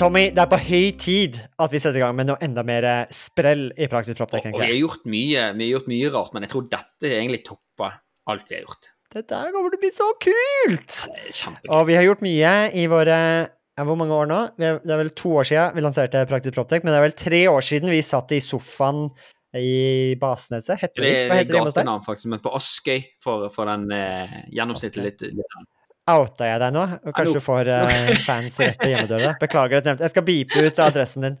[0.00, 2.84] Tommy, det er på høy tid at vi setter i gang med noe enda mer
[2.88, 4.46] eh, sprell i Praktisk Proptek.
[4.46, 4.56] Proptech.
[4.56, 7.98] vi, har gjort mye, vi har gjort mye rart, men jeg tror dette egentlig topper
[8.32, 8.88] alt vi har gjort.
[9.12, 10.96] Dette her kommer til å bli så kult!
[11.68, 14.38] Og vi har gjort mye i våre ja, Hvor mange år nå?
[14.56, 17.42] Det er vel to år siden vi lanserte Praktisk Proptech, men det er vel tre
[17.50, 19.10] år siden vi satt i sofaen
[19.60, 20.80] i Baseneset.
[20.80, 23.90] Heter Det, hva er heter det det gatenavn, faktisk, men på Askøy for, for den
[23.92, 25.28] eh, gjennomsnittlige litt
[26.10, 26.82] Outa jeg deg nå?
[26.82, 27.38] Og Kanskje Hallo.
[27.38, 29.34] du får uh, fans rett på hjemmedøra?
[29.40, 31.38] Beklager at jeg nevnte Jeg skal beepe ut adressen din.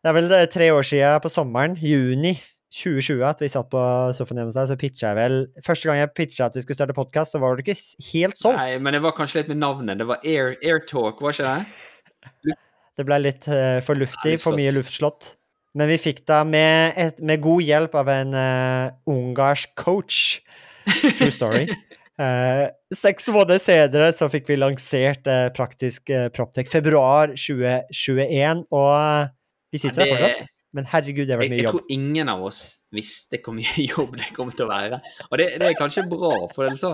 [0.00, 2.38] Det er vel eh, tre år siden på sommeren, juni
[2.72, 3.80] 2020, at vi satt på
[4.16, 6.78] sofaen hjemme hos deg, så pitcha jeg vel Første gang jeg pitcha at vi skulle
[6.78, 7.76] starte podkast, så var du ikke
[8.12, 8.60] helt solgt.
[8.60, 9.98] Nei, men det var kanskje litt med navnet.
[10.00, 12.56] Det var Air, Airtalk, var ikke det?
[13.00, 15.34] Det ble litt uh, for luftig, for mye luftslott.
[15.78, 20.40] Men vi fikk da med, et, med god hjelp av en uh, ungarsk coach.
[20.86, 21.66] True story.
[22.20, 28.90] Eh, seks måneder senere så fikk vi lansert eh, praktisk eh, Proptech februar 2021, og
[28.92, 29.30] eh,
[29.72, 30.50] vi sitter her fortsatt.
[30.76, 31.78] Men herregud, det var mye Jeg, jeg jobb.
[31.80, 32.60] tror ingen av oss
[32.94, 35.00] visste hvor mye jobb det kom til å være.
[35.30, 36.92] Og det, det er kanskje bra, for ellers så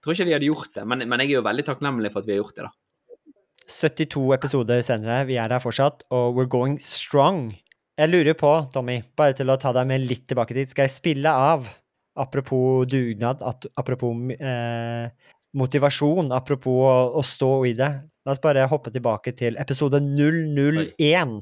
[0.00, 0.86] tror ikke vi hadde gjort det.
[0.88, 2.76] Men, men jeg er jo veldig takknemlig for at vi har gjort det, da.
[3.70, 7.52] 72 episoder senere, vi er her fortsatt, og we're going strong.
[8.00, 10.94] Jeg lurer på, Tommy, bare til å ta deg med litt tilbake dit, skal jeg
[10.94, 11.68] spille av,
[12.20, 13.42] apropos dugnad,
[13.74, 15.10] apropos eh,
[15.56, 17.92] motivasjon, apropos å, å stå i det.
[18.26, 21.38] La oss bare hoppe tilbake til episode 001,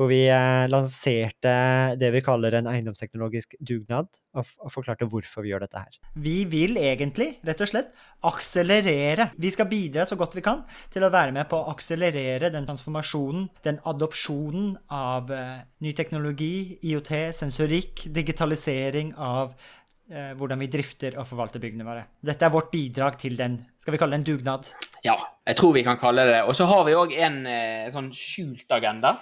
[0.00, 1.52] hvor vi eh, lanserte
[2.00, 5.98] det vi kaller en eiendomsteknologisk dugnad, og, og forklarte hvorfor vi gjør dette her.
[6.24, 7.92] Vi vil egentlig, rett og slett,
[8.24, 9.28] akselerere.
[9.36, 12.66] Vi skal bidra så godt vi kan til å være med på å akselerere den
[12.70, 19.52] transformasjonen, den adopsjonen av eh, ny teknologi, IOT, sensorikk, digitalisering av
[20.10, 22.06] eh, hvordan vi drifter og forvalter byggene våre.
[22.22, 24.72] Dette er vårt bidrag til den, skal vi kalle det en dugnad?
[25.02, 26.42] Ja, jeg tror vi kan kalle det det.
[26.46, 29.16] Og så har vi òg en eh, sånn skjult agenda.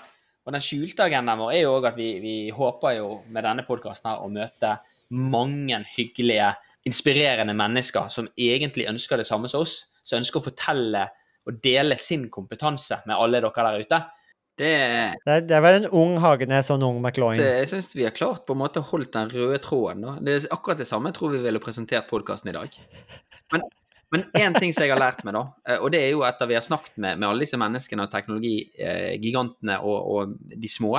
[0.46, 3.64] Og den skjulte agendaen vår er jo òg at vi, vi håper jo med denne
[3.66, 4.76] podkasten her å møte
[5.10, 6.52] mange hyggelige,
[6.86, 9.82] inspirerende mennesker som egentlig ønsker det samme som oss.
[10.04, 11.04] Som ønsker å fortelle
[11.48, 14.00] og dele sin kompetanse med alle dere der ute.
[14.60, 14.71] Det,
[15.25, 17.41] Det, det var en ung Hagenes og en ung McLoyne.
[17.41, 20.04] det jeg syns vi har klart på en måte holdt den røde tråden.
[20.04, 20.16] Da.
[20.21, 22.81] Det er akkurat det samme jeg tror vi ville presentert podkasten i dag.
[23.54, 23.69] Men
[24.10, 26.49] men én ting som jeg har lært meg, da, eh, og det er jo etter
[26.50, 30.97] vi har snakket med, med alle disse menneskene og teknologigigantene og, og de små,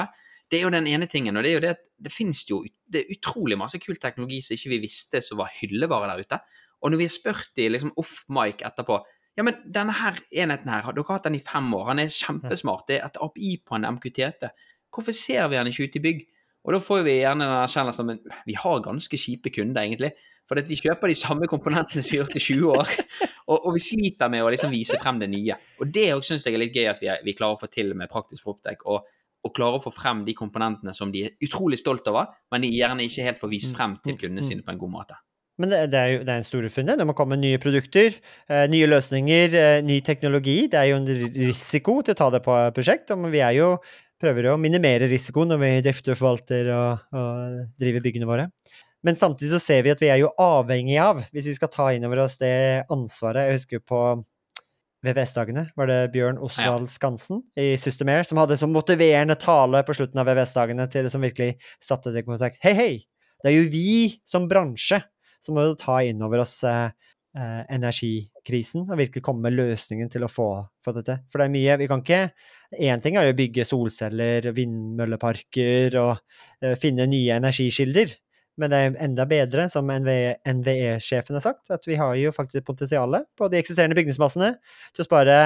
[0.52, 1.36] det er jo den ene tingen.
[1.36, 2.62] Og det er jo det at det finnes jo
[2.92, 6.40] det er utrolig masse kul teknologi som ikke vi visste som var hyllevare der ute.
[6.82, 9.00] Og når vi har spurt de liksom off-mic etterpå
[9.42, 12.12] Ja, men denne her enheten her, dere har hatt den i fem år, han er
[12.14, 14.52] kjempesmart, det er et API på en MQTT.
[14.94, 16.20] Hvorfor ser vi han ikke ute i bygg?
[16.62, 20.12] Og da får vi gjerne den erkjennelsen men vi har ganske kjipe kunder, egentlig.
[20.46, 22.94] For de kjøper de samme komponentene som har gjort i 20 år.
[23.52, 25.58] Og, og vi sliter med å liksom vise frem det nye.
[25.82, 28.08] Og det syns jeg er litt gøy at vi, vi klarer å få til med
[28.14, 28.86] Praktisk Proptech.
[28.86, 29.10] Og,
[29.44, 32.70] og klarer å få frem de komponentene som de er utrolig stolt over, men de
[32.72, 35.20] gjerne ikke helt får vist frem til kundene sine på en god måte.
[35.62, 37.00] Men det, det er jo det er en stor funnet.
[37.00, 38.16] Det må komme nye produkter,
[38.50, 40.64] eh, nye løsninger, eh, ny teknologi.
[40.72, 43.76] Det er jo en risiko til å ta det på prosjekt, og vi er jo
[44.22, 48.50] prøver å minimere risiko når vi drifter og forvalter og, og driver byggene våre.
[49.06, 51.88] Men samtidig så ser vi at vi er jo avhengig av, hvis vi skal ta
[51.94, 54.02] inn over oss det ansvaret Jeg husker på
[55.02, 59.96] VVS-dagene var det Bjørn Osvald Skansen i System Air som hadde sånn motiverende tale på
[59.98, 62.62] slutten av VVS-dagene til som virkelig satte det i kontakt.
[62.62, 62.92] Hei, hei!
[63.42, 65.02] Det er jo vi som bransje
[65.42, 66.94] som må vi ta inn over oss eh,
[67.38, 70.50] eh, energikrisen og virkelig komme med løsningen til å få,
[70.86, 71.22] få dette.
[71.32, 72.24] For det er mye Vi kan ikke
[72.72, 76.14] Én ting er å bygge solceller, vindmølleparker og
[76.64, 78.14] eh, finne nye energikilder.
[78.62, 83.28] Men det er enda bedre, som NVE-sjefen har sagt, at vi har jo faktisk potensialet
[83.36, 84.54] på de eksisterende bygningsmassene
[84.96, 85.38] til å spare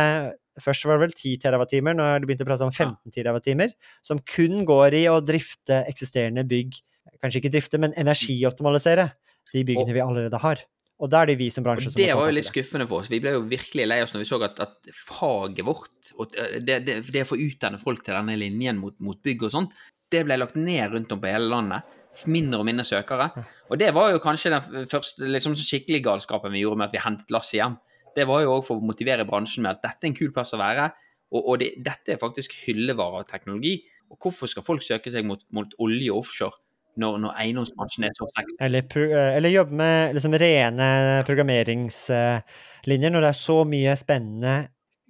[0.63, 3.73] Først var det vel 10 TWh, har de begynt å prate om 15 TWh,
[4.07, 6.77] som kun går i å drifte eksisterende bygg.
[7.19, 9.09] Kanskje ikke drifte, men energioptimalisere
[9.53, 10.63] de byggene vi allerede har.
[11.03, 13.03] Og da er det vi som bransje som må ta var jo litt skuffende for
[13.03, 13.09] oss.
[13.11, 16.31] Vi ble jo virkelig lei oss når vi så at, at faget vårt, og
[16.63, 19.75] det, det, det å få utdanne folk til denne linjen mot, mot bygg og sånt,
[20.13, 21.95] det ble lagt ned rundt om på hele landet.
[22.31, 23.27] Mindre og mindre søkere.
[23.67, 27.03] Og det var jo kanskje den første liksom, skikkelig galskapen vi gjorde med at vi
[27.03, 27.75] hentet lasset hjem.
[28.15, 30.55] Det var jo òg for å motivere bransjen med at dette er en kul plass
[30.55, 30.93] å være,
[31.33, 33.81] og, og det, dette er faktisk hyllevare av teknologi.
[34.13, 36.61] Og hvorfor skal folk søke seg mot, mot olje og offshore?
[37.01, 38.55] Når, når eiendomsbransjen er så sexy.
[38.63, 40.89] Eller, eh, eller jobbe med liksom rene
[41.27, 44.55] programmeringslinjer når det er så mye spennende,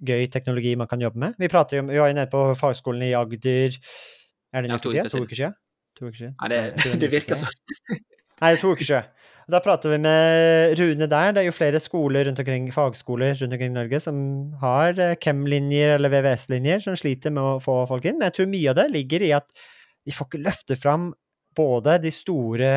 [0.06, 1.36] gøy teknologi man kan jobbe med.
[1.40, 3.78] Vi, prater jo, vi var jo nede på fagskolen i Agder
[4.52, 5.06] Er det en Ja, uke to siden?
[5.06, 5.26] uker To siden.
[5.26, 5.54] uker siden?
[5.96, 6.34] To uker siden?
[6.42, 8.00] Ja, det, det virker sånn.
[8.42, 9.12] Nei, to uker siden.
[9.46, 11.32] Da prater vi med Rune der.
[11.32, 14.16] Det er jo flere skoler rundt omkring, fagskoler rundt omkring i Norge som
[14.60, 18.18] har eh, chem-linjer eller VVS-linjer som sliter med å få folk inn.
[18.18, 19.46] Men jeg tror mye av det ligger i at
[20.06, 21.12] vi får ikke løfte fram
[21.56, 22.72] både de store,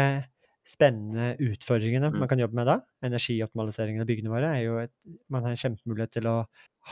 [0.70, 2.20] spennende utfordringene Mm.
[2.20, 2.76] man kan jobbe med da.
[3.02, 4.92] Energioptimaliseringen av byggene våre er jo et,
[5.30, 6.46] Man har en kjempemulighet til å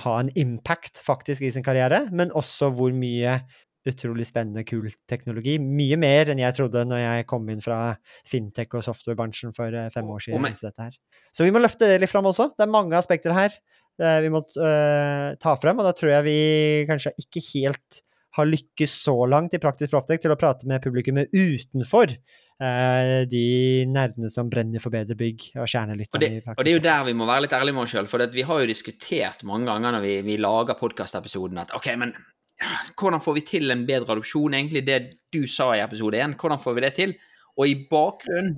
[0.03, 3.41] ha en impact faktisk i sin karriere, men også hvor mye
[3.87, 5.57] utrolig spennende, kul teknologi.
[5.59, 7.95] Mye mer enn jeg trodde når jeg kom inn fra
[8.27, 10.43] fintech og softwarebransjen for eh, fem år siden.
[10.57, 10.97] til dette her.
[11.31, 12.49] Så vi må løfte det litt fram også.
[12.57, 13.53] Det er mange aspekter her
[14.01, 16.39] eh, vi må eh, ta frem, og da tror jeg vi
[16.89, 18.01] kanskje ikke helt
[18.37, 23.43] har lykkes så langt i Praktisk Proptek til å prate med publikummet utenfor eh, de
[23.89, 26.79] nerdene som brenner for bedre bygg, og Og kjernelytterne det, i Praktisk og det er
[26.79, 28.09] jo der vi må være litt ærlige med oss sjøl.
[28.09, 32.15] For vi har jo diskutert mange ganger når vi, vi lager podkastepisoden at OK, men
[32.97, 34.55] hvordan får vi til en bedre adopsjon?
[34.57, 34.99] Egentlig det
[35.33, 36.33] du sa i episode én.
[36.37, 37.17] Hvordan får vi det til?
[37.57, 38.55] Og i bakgrunnen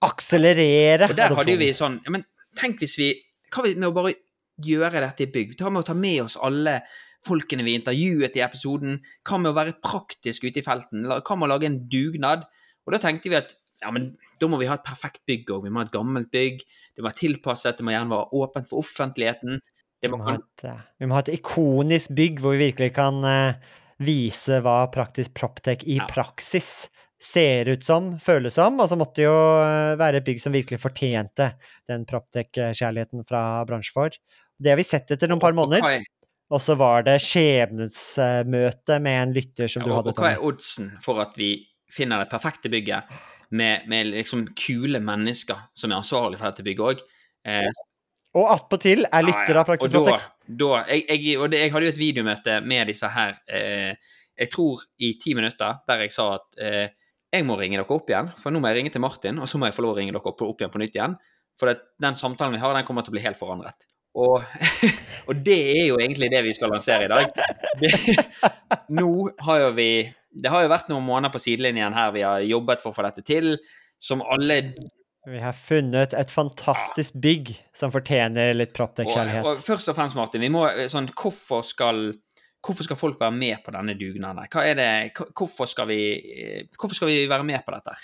[0.00, 2.00] Akselerere Og der hadde jo vi adopsjonen.
[2.00, 2.22] sånn ja, Men
[2.56, 3.10] tenk hvis vi
[3.52, 4.14] Hva med å bare
[4.60, 5.56] gjøre dette i bygg?
[5.58, 6.80] Ta med å ta med oss alle
[7.26, 9.00] folkene vi intervjuet i episoden.
[9.28, 11.04] Hva med å være praktisk ute i felten?
[11.08, 12.46] Hva med å lage en dugnad?
[12.86, 15.64] Og da tenkte vi at ja, men da må vi ha et perfekt bygg òg.
[15.64, 16.62] Vi må ha et gammelt bygg.
[16.94, 19.60] Det må være tilpasset, det må gjerne være åpent for offentligheten.
[20.00, 22.66] Det Vi må må, ha et, eh, vi må ha et ikonisk bygg hvor vi
[22.70, 23.56] virkelig kan uh,
[24.00, 26.06] vise hva Praktisk Proptech i Ja.
[26.08, 26.88] praksis
[27.20, 30.54] ser ut som, føles som, og så måtte det jo eh, være et bygg som
[30.56, 31.50] virkelig fortjente
[31.88, 34.16] den Proptech-kjærligheten fra bransjen vår.
[34.60, 36.08] Det har vi sett etter noen par måneder, er-
[36.50, 40.14] og så var det skjebnesmøte med en lytter som du og, hadde.
[40.14, 41.52] og hva er oddsen for at vi
[41.90, 43.12] finner det perfekte bygget
[43.54, 47.04] med, med liksom kule mennesker som er ansvarlig for dette bygget òg?
[47.46, 47.70] Eh,
[48.38, 50.16] Og attpåtil er lytter av Praktisk Og da,
[50.46, 53.94] da jeg, jeg, og det, jeg hadde jo et videomøte med disse her eh,
[54.38, 56.86] Jeg tror i ti minutter der jeg sa at eh,
[57.30, 59.58] jeg må ringe dere opp igjen, for nå må jeg ringe til Martin, og så
[59.58, 61.12] må jeg få lov å ringe dere opp, opp igjen på nytt igjen.
[61.60, 63.86] For det, den samtalen vi har, den kommer til å bli helt forandret.
[64.18, 64.42] Og,
[65.28, 67.34] og det er jo egentlig det vi skal lansere i dag.
[67.80, 67.92] Det,
[69.00, 69.10] nå
[69.46, 69.90] har jo vi
[70.30, 73.06] Det har jo vært noen måneder på sidelinjen her vi har jobbet for å få
[73.06, 73.56] dette til,
[73.98, 74.60] som alle
[75.26, 79.46] Vi har funnet et fantastisk bygg som fortjener litt Og, Proptech-kjærlighet.
[79.46, 82.10] og først og fremst, Martin, vi må sånn Hvorfor skal
[82.60, 84.44] Hvorfor skal folk være med på denne dugnaden?
[84.52, 84.88] Hva er det,
[85.32, 87.94] hvorfor, skal vi, eh, hvorfor skal vi være med på dette?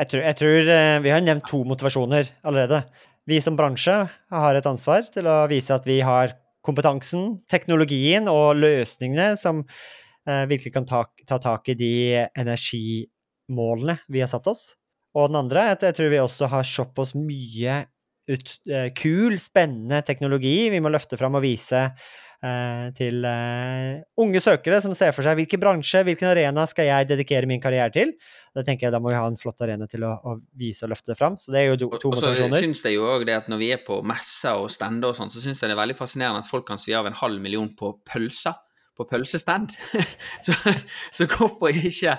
[0.00, 2.82] Jeg tror, jeg tror eh, Vi har nevnt to motivasjoner allerede.
[3.28, 3.96] Vi som bransje
[4.32, 6.34] har et ansvar til å vise at vi har
[6.66, 9.62] kompetansen, teknologien og løsningene som
[10.28, 11.94] eh, virkelig kan ta, ta tak i de
[12.38, 14.74] energimålene vi har satt oss.
[15.16, 17.82] Og den andre er at jeg tror vi også har sett oss mye
[18.30, 21.88] ut, eh, kul, spennende teknologi vi må løfte fram og vise
[22.96, 27.48] til eh, unge søkere som ser for seg hvilken bransje, hvilken arena skal jeg dedikere
[27.50, 28.14] min karriere til.
[28.56, 30.94] Da tenker jeg da må vi ha en flott arena til å, å vise og
[30.94, 31.36] løfte det fram.
[31.40, 32.64] Så det er jo do, Og, to og så motivasjoner.
[32.64, 35.32] syns jeg jo også det at når vi er på messer og stender og sånn,
[35.32, 37.68] så syns jeg det er veldig fascinerende at folk kan svi av en halv million
[37.76, 38.56] på pølser.
[38.96, 39.76] På pølsestand.
[40.46, 40.56] så,
[41.16, 42.16] så hvorfor ikke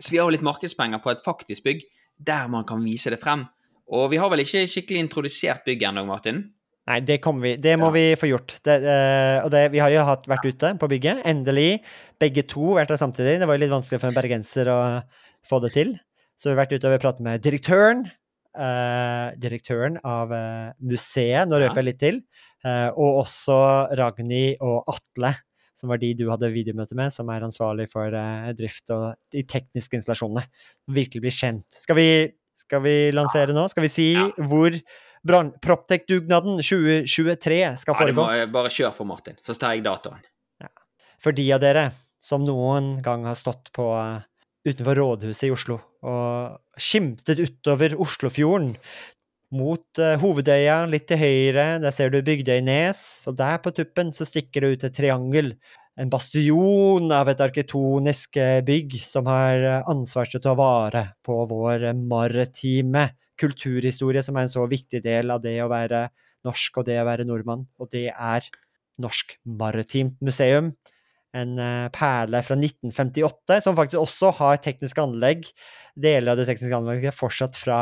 [0.00, 1.86] svi av litt markedspenger på et faktisk bygg,
[2.18, 3.46] der man kan vise det frem?
[3.92, 6.42] Og vi har vel ikke skikkelig introdusert bygget ennå, Martin?
[6.88, 7.56] Nei, det kommer vi.
[7.60, 7.94] Det må Ja.
[7.98, 8.54] vi få gjort.
[8.64, 11.20] Det, uh, og det, vi har jo hatt, vært ute på bygget.
[11.28, 11.82] Endelig.
[12.18, 13.38] Begge to vært der samtidig.
[13.42, 14.78] Det var jo litt vanskelig for en bergenser å
[15.44, 15.90] få det til.
[16.40, 18.06] Så vi har vært ute og vi pratet med direktøren.
[18.58, 22.22] Uh, direktøren av uh, museet, nå røper jeg litt til.
[22.64, 23.54] og også
[24.00, 25.34] Ragnhild og Atle,
[25.78, 28.10] som var de du hadde videomøte med, som er ansvarlig for
[28.58, 30.42] drift og de tekniske installasjonene.
[30.90, 31.68] Virkelig bli kjent.
[31.70, 32.08] Skal vi,
[32.58, 33.68] skal vi lansere nå?
[33.70, 34.26] Skal vi si Ja.
[34.42, 34.74] hvor
[35.26, 38.22] Proptech-dugnaden 2023 skal Ja, foregå?
[38.22, 40.22] må, bare kjør på, Martin, så tar jeg datoen.
[41.18, 41.88] For de av dere
[42.22, 44.22] som noen gang har stått på eh,
[44.70, 48.76] utenfor rådhuset i Oslo og skimtet utover Oslofjorden
[49.50, 54.26] mot uh, Hovedøya, litt til høyre, der ser du Bygdøynes, og der på tuppen så
[54.28, 55.54] stikker det ut et triangel.
[55.98, 61.02] En bastion av et arkitektonisk eh, bygg som har eh, ansvar til å ta vare
[61.26, 66.08] på vår eh, maritime kulturhistorie, som er en så viktig del av det å være
[66.46, 68.46] norsk og det å være nordmann, og det er
[68.98, 70.72] Norsk Maritimt Museum
[71.36, 75.48] en eh, perle fra 1958, som faktisk også har tekniske anlegg.
[75.98, 77.80] Deler av det tekniske anlegget er fortsatt fra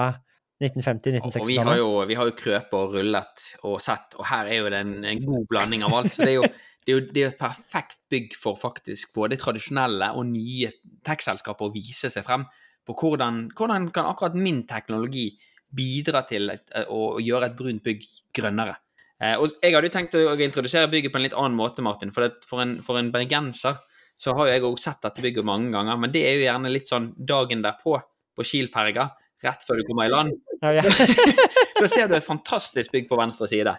[0.57, 1.79] Og vi har 1950-1960-tallet.
[1.83, 4.95] jo, vi har jo krøpet og rullet og sett, og her er jo det en,
[5.13, 6.15] en god blanding av alt.
[6.17, 6.47] Så det er jo,
[6.87, 10.73] det er jo, det er et perfekt bygg for faktisk både tradisjonelle og nye
[11.07, 12.47] tech-selskaper å vise seg frem
[12.87, 15.29] på hvordan, hvordan kan akkurat min teknologi
[15.77, 18.05] bidra til et, å gjøre et brunt bygg
[18.37, 18.77] grønnere.
[19.17, 22.13] Eh, og jeg hadde jo tenkt å introdusere bygget på en litt annen måte, Martin.
[22.15, 23.79] For, det, for, en, for en bergenser
[24.17, 25.99] så har jo jeg òg sett dette bygget mange ganger.
[26.01, 27.99] Men det er jo gjerne litt sånn dagen derpå,
[28.37, 29.09] på Kiel-ferga,
[29.45, 30.35] rett før du kommer i land.
[30.61, 30.85] Ja, ja.
[31.81, 33.73] da ser du et fantastisk bygg på venstre side.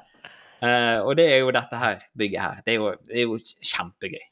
[0.57, 2.65] Eh, og det er jo dette her bygget her.
[2.65, 3.37] Det er jo, det er jo
[3.71, 4.25] kjempegøy.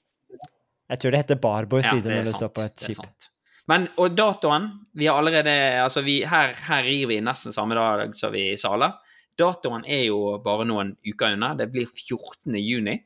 [0.86, 3.02] Jeg tror det heter Barborg side er når du står på et det er skip.
[3.02, 3.30] sant.
[3.72, 8.14] Men, og datoen Vi har allerede Altså, vi, her, her rir vi nesten samme dag
[8.18, 8.94] som vi Sala.
[9.36, 11.54] Datoen er jo bare noen uker unna.
[11.58, 12.56] Det blir 14.
[12.62, 13.00] juni.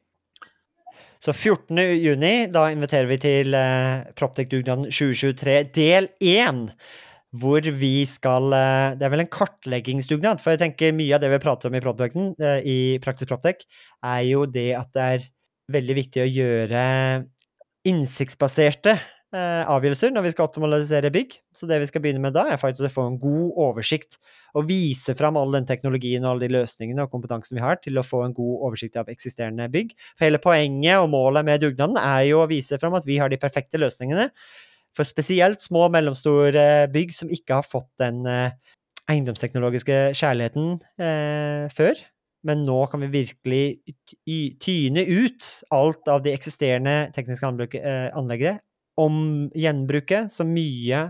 [1.20, 1.80] Så 14.
[2.00, 6.62] juni, da inviterer vi til uh, Proptech-dugnaden 2023 del 1.
[7.40, 10.40] Hvor vi skal eh, Det er vel en kartleggingsdugnad.
[10.42, 13.62] For jeg tenker mye av det vi prater om i Proptech, eh, i Praktisk Proptech,
[14.02, 15.28] er jo det at det er
[15.70, 16.82] veldig viktig å gjøre
[17.86, 19.06] innsiktsbaserte eh,
[19.36, 21.36] avgjørelser når vi skal optimalisere bygg.
[21.54, 24.18] Så det vi skal begynne med da, er faktisk å få en god oversikt
[24.58, 28.00] og vise fram all den teknologien og alle de løsningene og kompetansen vi har, til
[28.00, 29.94] å få en god oversikt av eksisterende bygg.
[30.16, 33.30] For hele poenget og målet med dugnaden er jo å vise fram at vi har
[33.30, 34.30] de perfekte løsningene
[34.98, 38.56] for spesielt små og mellomstore bygg som ikke har fått den eh,
[39.10, 42.02] eiendomsteknologiske kjærligheten eh, før.
[42.48, 43.64] Men nå kan vi virkelig
[44.64, 48.62] tyne ut alt av de eksisterende tekniske eh, anleggene,
[49.00, 51.06] om gjenbruke så mye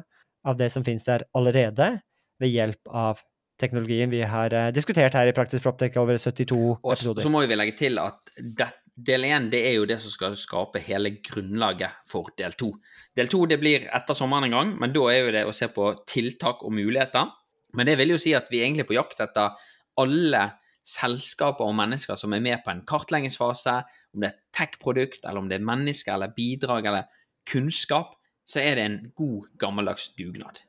[0.48, 1.98] av det som finnes der allerede,
[2.40, 3.20] ved hjelp av
[3.60, 7.26] teknologien vi har eh, diskutert her i Praktisk Proptek over 72 Og så episoder.
[7.26, 10.38] så må vi legge til at det, del én det er jo det som skal
[10.40, 12.72] skape hele grunnlaget for del to.
[13.16, 15.68] Del to det blir etter sommeren en gang, men da er jo det å se
[15.76, 17.28] på tiltak og muligheter.
[17.76, 19.60] Men det vil jo si at vi er egentlig på jakt etter
[20.00, 20.46] alle
[20.90, 23.76] selskaper og mennesker som er med på en kartleggingsfase,
[24.16, 27.19] om det er tech-produkt, eller om det er mennesker eller bidrag eller
[27.50, 28.16] kunnskap,
[28.50, 30.62] så er det en god, gammeldags dugnad.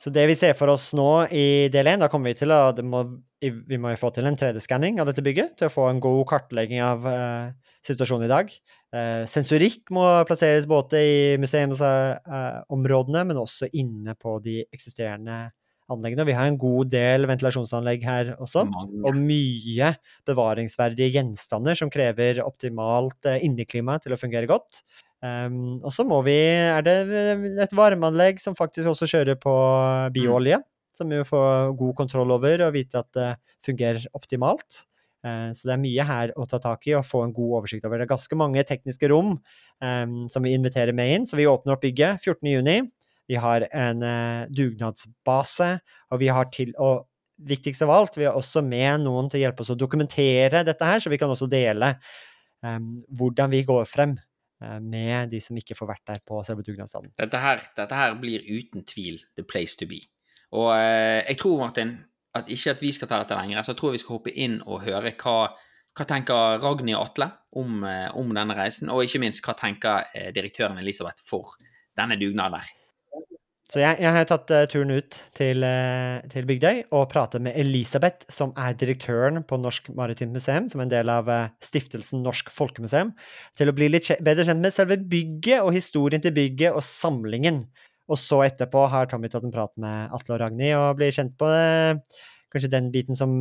[0.00, 2.72] Så det vi ser for oss nå i del 1, da kommer vi til å
[2.88, 3.02] må,
[3.40, 6.80] Vi må få til en 3D-skanning av dette bygget til å få en god kartlegging
[6.84, 7.52] av uh,
[7.84, 8.52] situasjonen i dag.
[8.92, 15.50] Uh, sensorikk må plasseres både i museumsområdene, men også inne på de eksisterende
[15.90, 16.26] anleggene.
[16.28, 18.64] Vi har en god del ventilasjonsanlegg her også.
[18.70, 19.02] Mange.
[19.08, 19.92] Og mye
[20.28, 24.84] bevaringsverdige gjenstander som krever optimalt eh, inneklima til å fungere godt.
[25.20, 26.94] Um, og så må vi Er det
[27.60, 29.52] et varmeanlegg som faktisk også kjører på
[30.14, 30.62] bioolje?
[30.96, 33.28] Som vi får god kontroll over og vite at det
[33.64, 34.84] fungerer optimalt.
[35.20, 37.84] Eh, så det er mye her å ta tak i og få en god oversikt
[37.84, 38.00] over.
[38.00, 39.34] Det er ganske mange tekniske rom
[39.84, 42.88] em, som vi inviterer med inn, så vi åpner opp bygget 14.6.
[43.30, 45.70] Vi har en eh, dugnadsbase,
[46.10, 47.06] og vi har til Og
[47.40, 50.84] viktigst av alt, vi har også med noen til å hjelpe oss å dokumentere dette
[50.84, 51.94] her, så vi kan også dele
[52.60, 54.10] hvordan vi går frem
[54.84, 57.14] med de som ikke får vært der på selve dugnadsdagen.
[57.16, 57.40] Dette
[57.78, 60.02] dette her blir uten tvil the place to be.
[60.56, 61.94] Og eh, jeg tror, Martin,
[62.34, 64.58] at ikke at vi skal ta dette lenger, så jeg tror vi skal hoppe inn
[64.66, 65.36] og høre hva,
[65.96, 70.10] hva tenker Ragnhild og Atle om, eh, om denne reisen, og ikke minst hva tenker
[70.14, 71.56] eh, direktøren Elisabeth for
[71.98, 72.74] denne dugnaden der.
[73.70, 77.54] Så jeg, jeg har tatt eh, turen ut til, eh, til Bygdøy og pratet med
[77.58, 82.24] Elisabeth, som er direktøren på Norsk Maritimt Museum, som er en del av eh, stiftelsen
[82.26, 83.12] Norsk Folkemuseum,
[83.58, 87.62] til å bli litt bedre kjent med selve bygget og historien til bygget og samlingen.
[88.10, 91.36] Og så etterpå har Tommy tatt en prat med Atle og Ragnhild og blir kjent
[91.38, 91.50] på
[92.50, 93.38] kanskje den biten som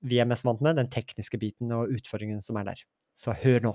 [0.00, 2.84] vi er mest vant med, den tekniske biten og utfordringen som er der.
[3.12, 3.74] Så hør nå.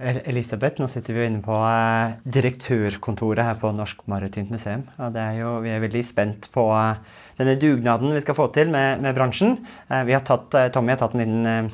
[0.00, 4.84] Elisabeth, nå sitter vi jo inne på eh, direktørkontoret her på Norsk Maritimt Museum.
[4.98, 6.98] Og er jo, vi er veldig spent på eh,
[7.38, 9.58] denne dugnaden vi skal få til med, med bransjen.
[9.88, 11.70] Eh, har tatt, Tommy har tatt en liten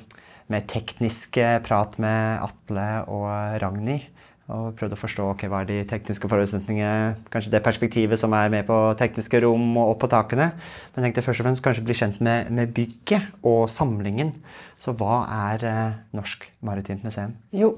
[0.53, 3.29] mer teknisk prat med Atle og
[3.63, 4.12] Ragnhild.
[4.53, 8.51] Og prøvd å forstå okay, hva er de tekniske forutsetningene, kanskje det perspektivet som er
[8.53, 10.51] med på tekniske rom og opp på takene.
[10.93, 14.35] Men jeg tenkte først og fremst kanskje bli kjent med, med bygget og samlingen.
[14.83, 17.37] Så hva er eh, Norsk Maritimt Museum?
[17.55, 17.77] Jo,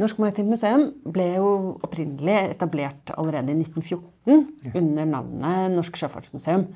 [0.00, 1.52] Norsk Maritimt Museum ble jo
[1.84, 6.66] opprinnelig etablert allerede i 1914 under navnet Norsk Sjøfartsmuseum,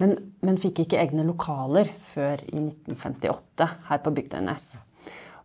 [0.00, 4.70] men, men fikk ikke egne lokaler før i 1958 her på Bygdøynes.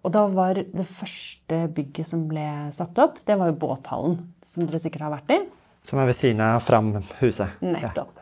[0.03, 2.45] Og da var det første bygget som ble
[2.75, 5.39] satt opp, det var jo båthallen, som dere sikkert har vært i.
[5.83, 7.59] Som er ved siden av Fram-huset.
[7.63, 8.19] Nettopp.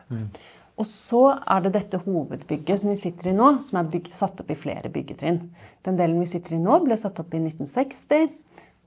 [0.80, 4.40] Og så er det dette hovedbygget som vi sitter i nå, som er bygg, satt
[4.42, 5.40] opp i flere byggetrinn.
[5.86, 8.30] Den delen vi sitter i nå, ble satt opp i 1960.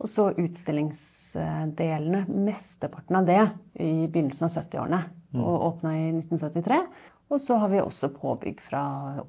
[0.03, 3.43] Og så utstillingsdelene, mesteparten av det,
[3.79, 5.01] i begynnelsen av 70-årene.
[5.39, 6.79] Og åpna i 1973.
[7.31, 8.83] Og så har vi også påbygg fra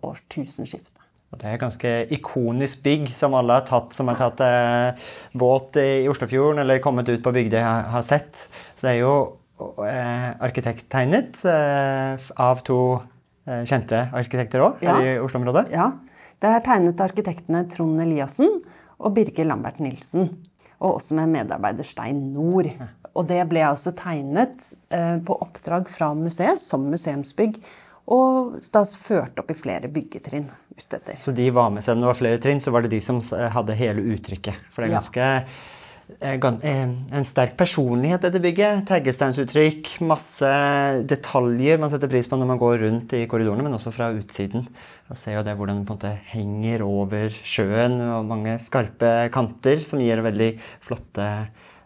[0.05, 1.06] årtusenskiftet.
[1.33, 5.09] Og det er et ganske ikonisk bygg som alle har tatt, som har tatt eh,
[5.37, 8.45] båt i Oslofjorden eller kommet ut på Bygdøy har, har sett.
[8.79, 9.15] Så det er jo
[9.83, 12.79] eh, arkitekttegnet eh, av to
[13.49, 14.95] eh, kjente arkitekter òg, Ja.
[15.01, 15.67] her i Oslo-området.
[15.75, 15.91] Ja.
[16.41, 18.61] Det er tegnet arkitektene Trond Eliassen
[19.01, 20.31] og Birger Lambert Nilsen.
[20.77, 22.69] Og også med medarbeider Stein Nord.
[23.17, 27.57] Og det ble altså tegnet eh, på oppdrag fra museet som museumsbygg.
[28.15, 30.47] Og da ført opp i flere byggetrinn
[30.77, 31.17] utetter.
[31.23, 33.19] Så de var med, selv om det var flere trinn, så var det de som
[33.53, 34.69] hadde hele uttrykket.
[34.71, 35.33] For det er ganske
[36.23, 36.83] Ja eh,
[37.19, 38.85] en sterk personlighet, dette bygget.
[38.89, 40.51] Teglsteinsuttrykk, masse
[41.09, 44.69] detaljer man setter pris på når man går rundt i korridorene, men også fra utsiden.
[45.11, 49.29] Og ser jo det hvordan det på en måte henger over sjøen, og mange skarpe
[49.35, 50.53] kanter som gir veldig
[50.87, 51.31] flotte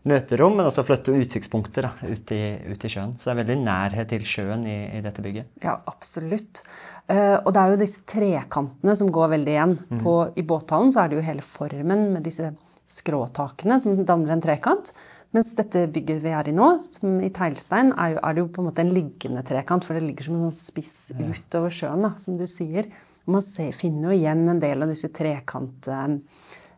[0.08, 2.40] møterom, men også flotte utsiktspunkter da, ut, i,
[2.72, 3.12] ut i sjøen.
[3.18, 5.50] Så det er veldig nærhet til sjøen i, i dette bygget.
[5.64, 6.62] Ja, absolutt.
[7.10, 9.76] Uh, og det er jo disse trekantene som går veldig igjen.
[10.00, 12.52] På, I båthallen så er det jo hele formen med disse
[12.90, 14.92] skråtakene som danner en trekant.
[15.36, 18.48] Mens dette bygget vi er i nå, som i teglstein, er, jo, er det jo
[18.50, 19.86] på en måte en liggende trekant.
[19.86, 22.88] For det ligger som en sånn spiss utover sjøen, da, som du sier.
[23.26, 25.12] Og man ser, finner jo igjen en del av disse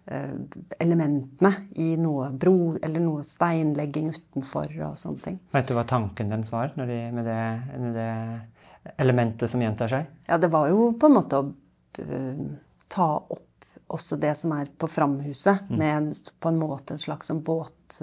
[0.07, 5.39] trekantelementene i noe bro eller noe steinlegging utenfor og sånne ting.
[5.53, 7.39] Vet du hva tanken deres var når de, med, det,
[7.79, 10.11] med det elementet som gjentar seg?
[10.29, 12.45] Ja, det var jo på en måte å uh,
[12.93, 13.49] ta opp
[13.93, 17.99] også det som er på framhuset, med en, på en måte en slags sånn båt...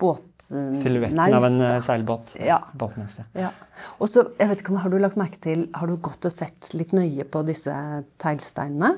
[0.00, 1.68] båt Silhuetten av en da.
[1.76, 2.32] eh, seilbåt.
[2.42, 2.56] Ja.
[2.74, 3.26] Ja.
[3.38, 3.50] Ja.
[4.02, 6.34] Og så, jeg vet ikke om, Har du lagt merke til, har du gått og
[6.34, 7.70] sett litt nøye på disse
[8.18, 8.96] teglsteinene?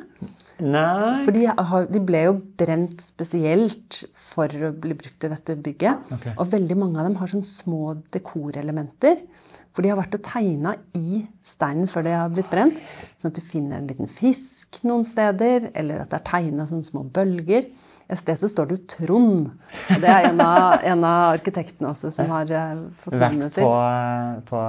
[0.63, 5.57] Nei For de, har, de ble jo brent spesielt for å bli brukt i dette
[5.59, 6.11] bygget.
[6.19, 6.35] Okay.
[6.37, 9.25] Og veldig mange av dem har sånne små dekorelementer.
[9.73, 12.77] For de har vært og tegna i steinen før de har blitt brent.
[13.21, 16.89] Sånn at du finner en liten fisk noen steder, eller at det er tegna sånne
[16.89, 17.71] små bølger.
[18.13, 19.47] Et sted så står det jo Trond.
[19.95, 23.65] Og det er en av, en av arkitektene også som har eh, fått navnet sitt.
[23.65, 24.61] Vært på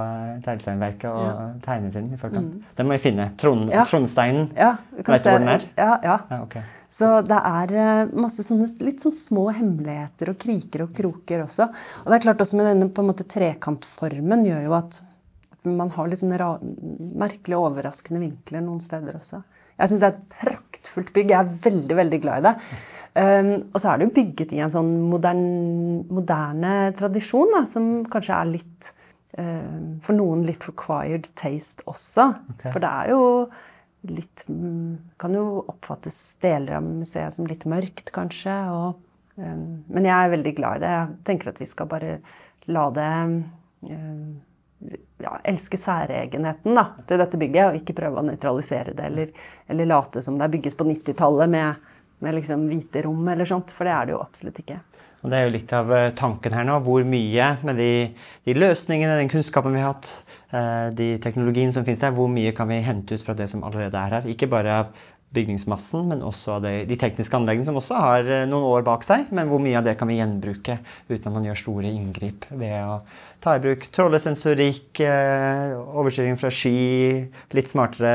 [0.46, 1.34] teglsteinverket og Ja.
[1.44, 1.58] Mm.
[1.66, 2.54] tegnet inn i forkant.
[2.78, 3.26] Den må vi finne.
[3.40, 3.84] Trond, Ja.
[3.84, 4.48] Trondsteinen.
[4.56, 5.66] Ja, Vet du se- hvor den er?
[5.76, 6.16] Ja, ja.
[6.30, 6.62] Ja, okay.
[6.94, 11.68] Så det er eh, masse sånne litt sånn små hemmeligheter og kriker og kroker også.
[12.04, 15.02] Og det er klart også med denne på en måte trekantformen gjør jo at
[15.64, 16.38] man har litt sånne
[17.18, 19.42] merkelige overraskende vinkler noen steder også.
[19.78, 21.30] Jeg syns det er et praktfullt bygg.
[21.32, 22.54] Jeg er veldig, veldig glad i det.
[23.14, 25.44] Um, og så er det jo bygget i en sånn modern,
[26.10, 28.88] moderne tradisjon, da, som kanskje er litt
[29.38, 32.32] uh, For noen litt required taste også.
[32.56, 32.72] Okay.
[32.72, 33.22] For det er jo
[34.10, 34.42] litt
[35.22, 38.56] Kan jo oppfattes deler av museet som litt mørkt, kanskje.
[38.74, 38.98] Og,
[39.38, 39.62] um,
[39.94, 40.96] men jeg er veldig glad i det.
[40.96, 42.18] Jeg tenker at vi skal bare
[42.74, 43.14] la det
[43.94, 44.18] um,
[45.22, 49.34] ja, elske særegenheten da, til dette bygget, og ikke prøve å nøytralisere det, eller,
[49.70, 51.90] eller late som det er bygget på 90-tallet med,
[52.24, 54.80] med liksom hvite rom eller sånt, for det er det jo absolutt ikke.
[55.24, 56.76] Og det er jo litt av eh, tanken her nå.
[56.84, 57.92] Hvor mye med de,
[58.44, 60.10] de løsningene, den kunnskapen vi har hatt,
[60.52, 63.64] eh, de teknologiene som finnes der, hvor mye kan vi hente ut fra det som
[63.64, 64.28] allerede er her?
[64.28, 64.90] Ikke bare av
[65.34, 69.32] bygningsmassen, men også av de, tekniske anleggene som også har eh, noen år bak seg.
[69.34, 70.76] Men hvor mye av det kan vi gjenbruke
[71.08, 73.00] uten at man gjør store inngrip ved å
[73.44, 76.76] ta i bruk trålesensorikk, overstyring fra sky,
[77.56, 78.14] litt smartere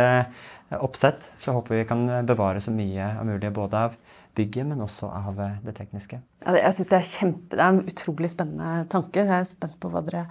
[0.78, 1.32] oppsett.
[1.42, 3.98] Så håper vi kan bevare så mye av mulig både av
[4.40, 6.22] bygget, men også av eh, det tekniske.
[6.46, 9.26] Ja, jeg synes det er kjempe, det er en utrolig spennende tanke.
[9.26, 10.26] Jeg er spent på hva dere,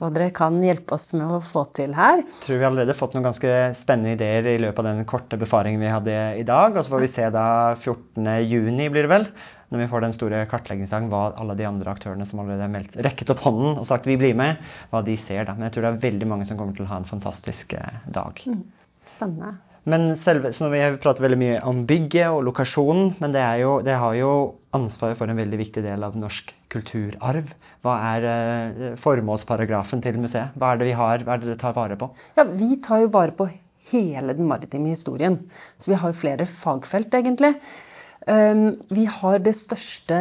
[0.00, 2.22] hva dere kan hjelpe oss med å få til her.
[2.22, 5.40] Jeg tror vi allerede har fått noen ganske spennende ideer i løpet av den korte
[5.40, 6.74] befaringen vi hadde i dag.
[6.74, 8.28] Og så får vi se da 14.
[8.48, 9.30] juni, blir det vel,
[9.70, 12.96] når vi får den store kartleggingsdagen, hva alle de andre aktørene som allerede har meldt,
[13.06, 15.54] rekket opp hånden og sagt vi blir med, hva de ser da.
[15.58, 18.00] Men jeg tror det er veldig mange som kommer til å ha en fantastisk eh,
[18.10, 18.40] dag.
[19.10, 19.58] Spennende.
[19.88, 23.44] Men selve, så nå vil jeg prate veldig mye om bygget og lokasjonen, men det,
[23.62, 24.32] jo, det har jo
[24.76, 27.48] ansvaret for en veldig viktig del av norsk kulturarv.
[27.80, 30.52] Hva er eh, formålsparagrafen til museet?
[30.60, 32.10] Hva er det vi har, hva er det dere tar vare på?
[32.36, 33.48] Ja, vi tar jo vare på
[33.90, 35.40] hele den maritime historien.
[35.80, 37.54] Så vi har jo flere fagfelt, egentlig.
[38.28, 40.16] Um, vi har det største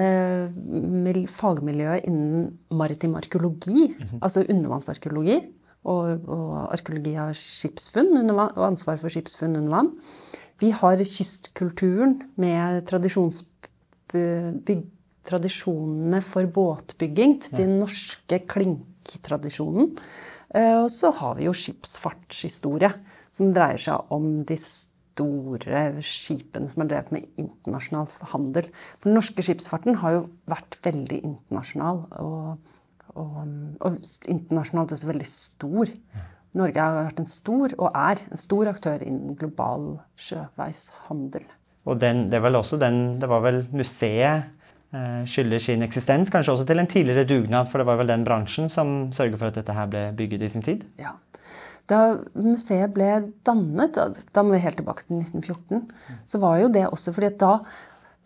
[1.35, 3.89] fagmiljøet innen maritim arkeologi,
[4.21, 5.41] altså undervannsarkeologi.
[5.87, 9.93] Og, og arkeologi av skipsfunn under vann, og ansvar for skipsfunn under vann.
[10.59, 12.83] Vi har kystkulturen med
[15.29, 19.93] tradisjonene for båtbygging, den norske klinktradisjonen.
[20.51, 22.91] Eh, Og så har vi jo skipsfartshistorie,
[23.31, 28.69] som dreier seg om de store skipene som har drevet med internasjonal handel.
[28.99, 32.57] For den norske skipsfarten har jo vært veldig internasjonal, og,
[33.15, 33.37] og,
[33.79, 33.95] og
[34.29, 35.93] internasjonalt også veldig stor.
[36.57, 41.45] Norge har vært en stor, og er, en stor aktør innen global sjøveishandel.
[41.89, 44.49] Og den, det, var også den, det var vel museet
[44.93, 48.25] eh, skylder sin eksistens kanskje også til en tidligere dugnad, for det var vel den
[48.27, 50.85] bransjen som sørger for at dette her ble bygget i sin tid?
[51.01, 51.15] Ja.
[51.89, 53.09] Da museet ble
[53.47, 53.97] dannet,
[54.35, 55.87] da må vi helt tilbake til 1914,
[56.29, 57.53] så var jo det også fordi at da,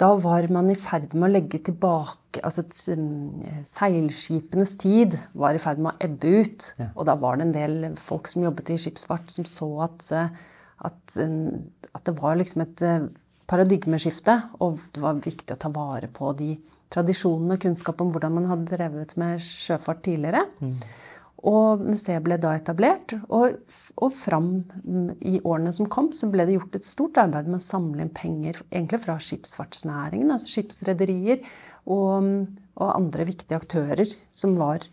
[0.04, 5.82] da var man i ferd med å legge tilbake Altså seilskipenes tid var i ferd
[5.84, 6.66] med å ebbe ut.
[6.80, 6.88] Ja.
[6.98, 10.08] Og da var det en del folk som jobbet i skipsfart, som så at,
[10.90, 11.18] at,
[11.94, 12.82] at det var liksom et
[13.54, 16.56] paradigmeskifte, og det var viktig å ta vare på de
[16.94, 20.46] tradisjonene og kunnskap om hvordan man hadde drevet med sjøfart tidligere.
[20.58, 20.76] Mm.
[21.44, 23.18] Og museet ble da etablert.
[23.28, 23.58] Og,
[23.98, 24.50] og, fram
[25.20, 28.14] i årene som kom, så ble det gjort et stort arbeid med å samle inn
[28.16, 31.44] penger egentlig fra skipsfartsnæringen, altså skipsrederier
[31.84, 32.30] og,
[32.78, 34.88] og, andre viktige aktører som var,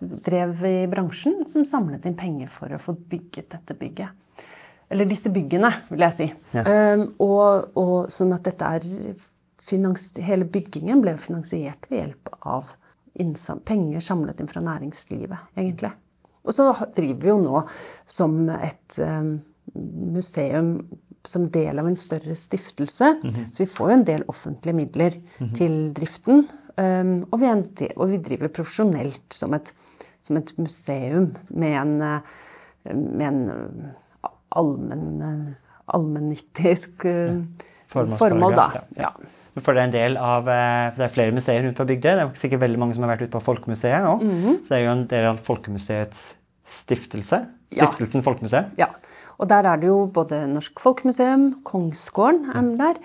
[0.00, 4.42] drev i bransjen, som samlet inn penger for å få bygget dette bygget.
[4.92, 6.26] Eller disse byggene, vil jeg si.
[6.54, 6.66] Ja.
[6.66, 9.24] Um, og, og, sånn at dette er
[9.66, 12.68] Hele byggingen ble finansiert ved hjelp av
[13.64, 15.92] penger samlet inn fra næringslivet, egentlig.
[16.46, 17.62] Og så driver vi jo nå
[18.06, 19.32] som et um,
[20.14, 20.76] museum
[21.26, 23.16] som del av en større stiftelse.
[23.22, 23.52] Mm -hmm.
[23.52, 25.54] Så vi får jo en del offentlige midler mm -hmm.
[25.54, 26.48] til driften.
[26.78, 29.74] Um, og, vi del, og, vi driver profesjonelt som et,
[30.22, 32.20] som et museum med en,
[32.94, 33.50] med en
[34.50, 35.54] allmenn,
[35.86, 37.42] allmennyttig uh,
[37.88, 38.70] formål, da.
[38.96, 39.10] Ja.
[39.56, 42.10] For det er en del av, eh, det er flere museer rundt på Bygdøy.
[42.12, 44.22] Det er sikkert veldig mange som har vært ute på Folkemuseet òg.
[44.22, 44.56] Mm -hmm.
[44.64, 47.46] Så det er jo en del av Folkemuseets stiftelse.
[47.72, 48.24] Stiftelsen ja.
[48.24, 48.66] Folkemuseet.
[48.78, 48.86] Ja.
[49.38, 53.00] Og der er det jo både Norsk Folkemuseum, Kongsgården er der,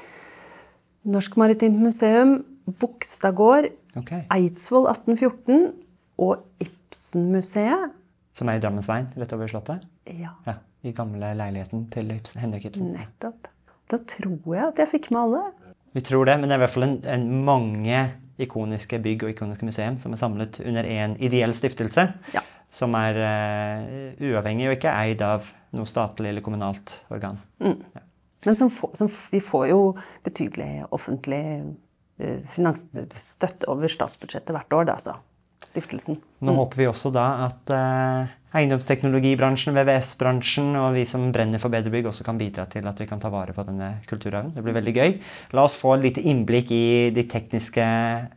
[1.04, 2.46] Norsk Maritimt Museum,
[2.80, 4.22] Bogstadgård, okay.
[4.32, 5.74] Eidsvoll 1814
[6.18, 7.92] og Ibsenmuseet.
[8.34, 9.88] Som er i Drammensveien, rett over Slottet?
[10.08, 10.36] Ja.
[10.46, 10.54] ja.
[10.84, 12.94] I gamle leiligheten til Henrik Ibsen.
[12.96, 13.50] Nettopp.
[13.92, 15.42] Da tror jeg at jeg fikk med alle.
[15.92, 18.04] Vi tror det, men det er i hvert fall en, en mange
[18.42, 22.08] ikoniske bygg og ikoniske museum som er samlet under én ideell stiftelse.
[22.36, 22.44] Ja.
[22.72, 27.40] Som er uh, uavhengig og ikke eid av noe statlig eller kommunalt organ.
[27.64, 27.82] Mm.
[27.96, 28.06] Ja.
[28.48, 29.82] Men som, få, som, vi får jo
[30.26, 35.18] betydelig offentlig uh, finansstøtte over statsbudsjettet hvert år, da, altså.
[35.62, 36.18] Stiftelsen.
[36.42, 36.58] Nå mm.
[36.58, 42.10] håper vi også da at eh, eiendomsteknologibransjen, VVS-bransjen og vi som brenner for bedre bygg,
[42.10, 44.52] også kan bidra til at vi kan ta vare på denne kulturarven.
[44.56, 45.14] Det blir veldig gøy.
[45.56, 47.86] La oss få litt innblikk i de tekniske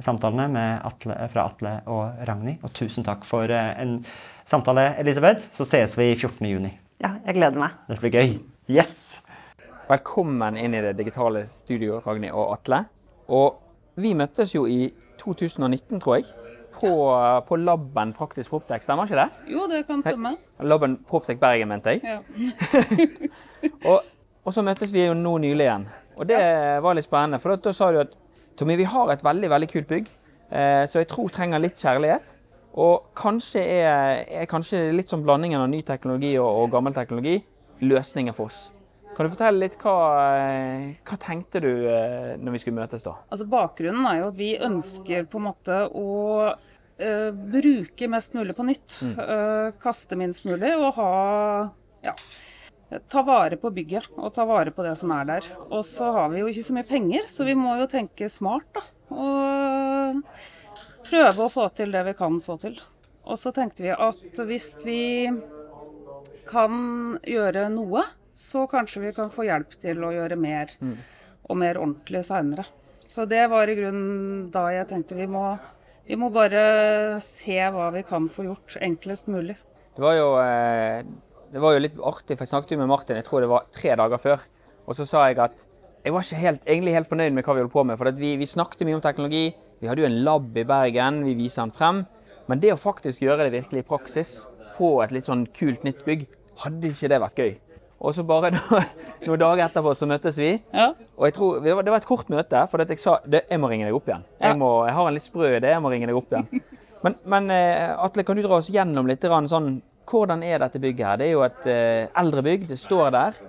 [0.04, 2.60] samtalene Atle, fra Atle og Ragnhild.
[2.62, 3.98] Og tusen takk for eh, en
[4.44, 5.48] samtale, Elisabeth.
[5.56, 6.70] Så ses vi 14.6.
[7.02, 7.80] Ja, jeg gleder meg.
[7.88, 8.38] Det blir gøy.
[8.70, 9.22] Yes!
[9.88, 12.84] Velkommen inn i det digitale studioet, Ragnhild og Atle.
[13.32, 13.60] Og
[14.00, 16.28] vi møttes jo i 2019, tror jeg
[16.74, 16.90] på,
[17.48, 19.52] på Labben praktisk proptek, stemmer ikke det?
[19.54, 20.34] Jo, det kan stemme.
[20.64, 22.02] Labben Proptek Bergen, mente jeg.
[22.04, 22.20] Ja.
[23.90, 24.04] og,
[24.44, 25.88] og, så møttes vi jo nå nylig igjen.
[26.18, 26.78] Og det ja.
[26.84, 27.40] var litt spennende.
[27.42, 28.14] For da, sa du at
[28.58, 30.12] Tommy, vi har et veldig veldig kult bygg,
[30.50, 32.36] eh, så jeg tror trenger litt kjærlighet.
[32.84, 37.38] Og kanskje er, er kanskje litt sånn blandingen av ny teknologi og, og gammel teknologi
[37.84, 38.68] løsningen for oss.
[39.14, 39.96] Kan du fortelle litt hva,
[41.06, 43.14] hva tenkte du eh, når vi skulle møtes da?
[43.30, 46.08] Altså Bakgrunnen er jo at vi ønsker på en måte å
[46.50, 48.96] uh, bruke mest mulig på nytt.
[49.06, 49.12] Mm.
[49.20, 51.12] Uh, kaste minst mulig og ha
[52.04, 52.14] ja,
[53.10, 55.46] ta vare på bygget og ta vare på det som er der.
[55.68, 58.66] Og så har vi jo ikke så mye penger, så vi må jo tenke smart,
[58.74, 58.84] da.
[59.14, 60.20] Og
[61.06, 62.80] prøve å få til det vi kan få til.
[63.24, 65.04] Og så tenkte vi at hvis vi
[66.48, 66.74] kan
[67.24, 68.02] gjøre noe
[68.36, 70.96] så kanskje vi kan få hjelp til å gjøre mer mm.
[71.48, 72.66] og mer ordentlig seinere.
[73.08, 75.44] Så det var i grunnen da jeg tenkte vi må,
[76.08, 79.56] vi må bare se hva vi kan få gjort enklest mulig.
[79.94, 81.04] Det var jo, eh,
[81.52, 83.68] det var jo litt artig, for jeg snakket jo med Martin jeg tror det var
[83.74, 84.42] tre dager før.
[84.84, 85.66] Og så sa jeg at
[86.04, 87.96] jeg var ikke helt, egentlig helt fornøyd med hva vi holdt på med.
[88.00, 89.44] For vi, vi snakket mye om teknologi.
[89.80, 92.02] Vi hadde jo en lab i Bergen, vi viser den frem.
[92.50, 94.34] Men det å faktisk gjøre det virkelig i praksis
[94.76, 96.26] på et litt sånn kult nytt bygg,
[96.60, 97.54] hadde ikke det vært gøy?
[98.04, 98.82] Og så bare da,
[99.24, 100.52] noen dager etterpå så møttes vi.
[100.74, 100.90] Ja.
[101.16, 103.88] Og jeg tror, Det var et kort møte, for jeg sa det, jeg må ringe
[103.88, 104.26] deg opp igjen.
[104.40, 106.64] Jeg, må, jeg har en litt sprø idé, jeg må ringe deg opp igjen.
[107.04, 109.74] Men, men eh, Atle, kan du dra oss gjennom litt sånn,
[110.08, 111.20] hvordan er dette bygget her?
[111.20, 113.40] Det er jo et uh, eldre bygg, det står der.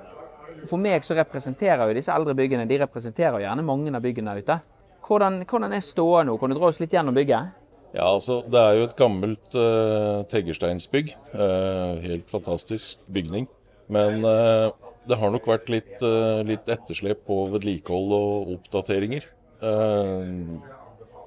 [0.65, 4.43] For meg så representerer jo disse eldre byggene de representerer gjerne mange av byggene der
[4.43, 4.57] ute.
[5.05, 6.37] Hvordan, hvordan er ståa nå?
[6.41, 7.61] Kan du dra oss litt gjennom bygget?
[7.95, 11.13] Ja, altså Det er jo et gammelt uh, teglsteinsbygg.
[11.35, 13.47] Uh, helt fantastisk bygning.
[13.91, 14.69] Men eh,
[15.09, 19.27] det har nok vært litt, eh, litt etterslep på vedlikehold og oppdateringer.
[19.61, 20.31] Eh,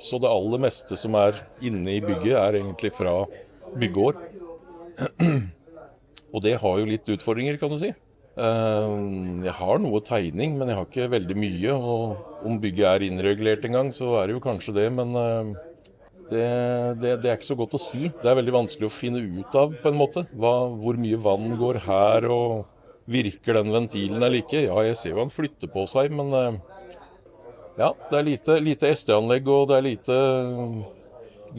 [0.03, 3.21] så det aller meste som er inne i bygget, er egentlig fra
[3.79, 4.21] byggeår.
[6.35, 7.89] Og det har jo litt utfordringer, kan du si.
[8.39, 11.73] Jeg har noe tegning, men jeg har ikke veldig mye.
[11.73, 14.85] Og om bygget er innregulert en gang, så er det jo kanskje det.
[14.95, 15.17] Men
[16.31, 16.47] det,
[17.01, 18.09] det, det, er ikke så godt å si.
[18.13, 20.27] Det er veldig vanskelig å finne ut av, på en måte.
[20.37, 22.67] Hva, hvor mye vann går her, og
[23.09, 24.67] virker den ventilen eller ikke?
[24.67, 26.59] Ja, jeg ser jo han flytter på seg, men eh,
[27.79, 30.17] ja, det er lite, lite SD-anlegg, og det er lite,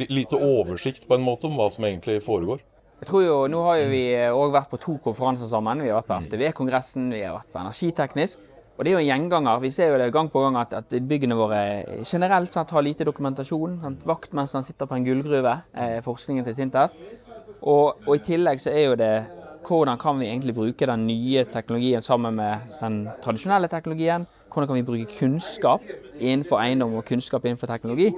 [0.09, 2.61] lite oversikt på en måte om hva som egentlig foregår.
[2.99, 5.79] Jeg tror jo, Nå har jo vi òg vært på to konferanser sammen.
[5.79, 8.45] Vi har vært på FTV-kongressen, vi har vært på Energiteknisk.
[8.79, 9.57] Og det er jo en gjenganger.
[9.59, 11.63] Vi ser jo det gang på gang at, at byggene våre
[12.07, 13.73] generelt sett har lite dokumentasjon.
[13.81, 14.05] Sant?
[14.07, 16.95] Vaktmesteren sitter på en gullgruve, eh, forskningen til Sintef.
[17.59, 19.11] Og, og, i tillegg så er jo det
[19.67, 24.23] hvordan kan vi egentlig bruke den nye teknologien sammen med den tradisjonelle teknologien?
[24.47, 25.83] Hvordan kan vi bruke kunnskap
[26.15, 28.13] innenfor eiendom og kunnskap innenfor teknologi?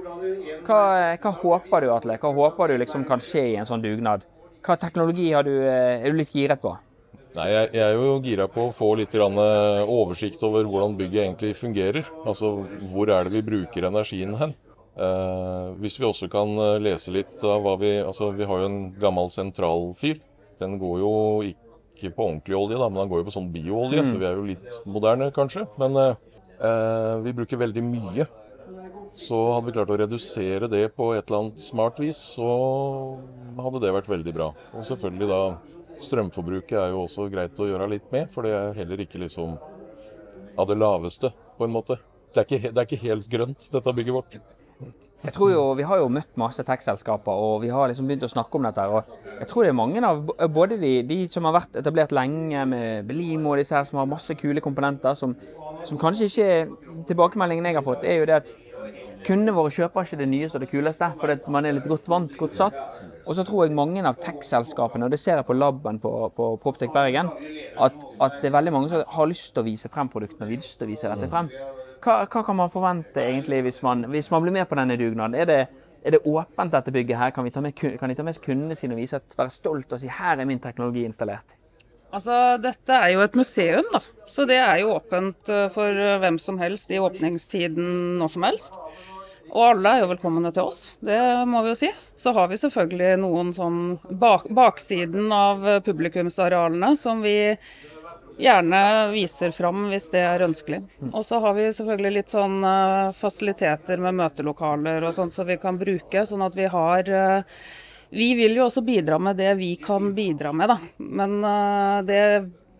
[0.62, 0.78] Hva,
[1.18, 2.20] hva håper du Atle?
[2.22, 4.22] Hva håper du liksom kan skje i en sånn dugnad?
[4.62, 6.76] Hva teknologi du, eh, er du litt giret på?
[7.32, 11.22] Nei, jeg, jeg, er jo gira på å få litt eh, oversikt over hvordan bygget
[11.24, 12.10] egentlig fungerer.
[12.28, 12.52] Altså
[12.92, 14.52] hvor er det vi bruker energien hen.
[14.92, 18.68] Eh, hvis vi også kan eh, lese litt av hva vi Altså vi har jo
[18.68, 20.20] en gammel sentralfyr.
[20.60, 21.14] Den går jo
[21.48, 24.10] ikke på ordentlig olje, da, men den går jo på sånn bioolje, mm.
[24.10, 25.64] så vi er jo litt moderne kanskje.
[25.80, 28.28] Men eh, vi bruker veldig mye.
[29.16, 32.48] Så hadde vi klart å redusere det på et eller annet smart vis, så
[33.60, 34.52] hadde det vært veldig bra.
[34.72, 35.42] Og selvfølgelig da
[36.02, 39.54] Strømforbruket er jo også greit å gjøre litt med, for det er heller ikke liksom
[40.58, 41.98] av det laveste, på en måte.
[42.32, 44.36] Det er ikke, det er ikke helt grønt, dette bygget vårt.
[45.22, 48.30] Jeg tror jo, Vi har jo møtt masse tekstselskaper og vi har liksom begynt å
[48.32, 48.82] snakke om dette.
[48.90, 49.04] og
[49.38, 53.06] Jeg tror det er mange av både de, de som har vært etablert lenge med
[53.06, 55.36] Belimo og disse her som har masse kule komponenter, som,
[55.86, 58.50] som kanskje ikke Tilbakemeldingen jeg har fått, er jo det at
[59.22, 62.32] Kundene våre kjøper ikke det nyeste og det kuleste, fordi man er litt godt vant,
[62.40, 62.80] godt satt.
[63.26, 66.48] Og så tror jeg mange av tech-selskapene, og det ser jeg på laben på, på
[66.62, 67.30] Proptech Bergen,
[67.78, 70.56] at, at, det er veldig mange som har lyst til å vise frem produktene og
[70.56, 71.52] lyst til å vise dette frem.
[72.02, 75.38] Hva, hva kan man forvente egentlig hvis man, hvis man, blir med på denne dugnaden?
[75.38, 75.60] Er det,
[76.02, 77.34] er det åpent, dette bygget her?
[77.36, 80.02] Kan, ta med, kan de ta med kundene sine og vise at, være stolt og
[80.02, 81.54] si her er min teknologi installert?
[82.12, 84.02] Altså, Dette er jo et museum, da.
[84.28, 88.76] Så det er jo åpent eh, for hvem som helst i åpningstiden når som helst.
[89.52, 91.90] Og alle er jo velkomne til oss, det må vi jo si.
[92.16, 97.36] Så har vi selvfølgelig noen sånn bak baksiden av publikumsarealene som vi
[98.40, 100.80] gjerne viser fram hvis det er ønskelig.
[101.12, 105.58] Og så har vi selvfølgelig litt sånn uh, fasiliteter med møtelokaler og sånt som vi
[105.60, 107.62] kan bruke, sånn at vi har uh,
[108.12, 110.78] Vi vil jo også bidra med det vi kan bidra med, da.
[110.98, 112.24] Men uh, det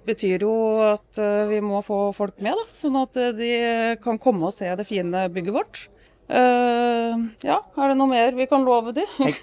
[0.05, 0.55] betyr jo
[0.91, 2.65] at vi må få folk med, da.
[2.77, 3.53] Sånn at de
[4.03, 5.87] kan komme og se det fine bygget vårt.
[6.31, 9.03] Uh, ja, er det noe mer vi kan love de?
[9.19, 9.35] jeg,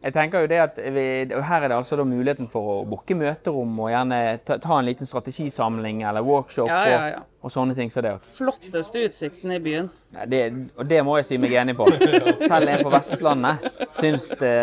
[0.00, 3.76] jeg, tenker jo det at vi, Her er det altså muligheten for å booke møterom
[3.84, 7.20] og gjerne ta, ta, en liten strategisamling eller workshop ja, ja, ja.
[7.22, 7.92] Og, og, sånne ting.
[7.92, 8.16] Så det.
[8.38, 9.92] Flotteste utsikten i byen.
[10.26, 10.42] Det,
[10.78, 11.86] og det må jeg si meg enig på.
[12.48, 14.56] Selv en fra Vestlandet syns det,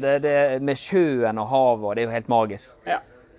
[0.00, 2.72] det, det, Med sjøen og havet, og det er jo helt magisk.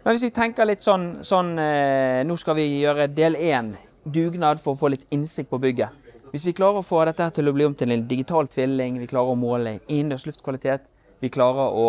[0.03, 3.71] Men hvis vi tenker litt sånn, sånn eh, Nå skal vi gjøre del én,
[4.03, 6.02] dugnad for å få litt innsikt på bygget.
[6.33, 9.05] Hvis vi klarer å få dette til å bli om til en digital tvilling, vi
[9.11, 10.87] klarer å måle innendørs luftkvalitet,
[11.21, 11.83] vi klarer å